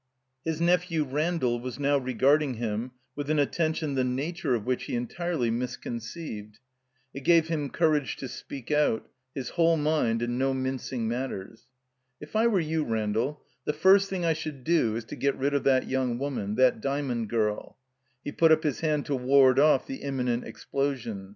[0.43, 4.95] His nephew, Randall, was now regarding him with an attention the nature of which he
[4.95, 6.57] entirely mis conceived.
[7.13, 11.67] It gave him courage to speak out— ^his whole mind and no mincing matters.
[12.19, 15.53] "If I were you, Randall, the first thing I should do is to get rid
[15.53, 17.77] of that young woman— ^that Dymond girl
[18.25, 21.29] —"He put up his hand to ward off the im minent explosion.